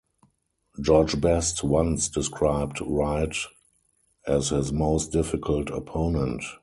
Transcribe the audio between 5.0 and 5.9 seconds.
difficult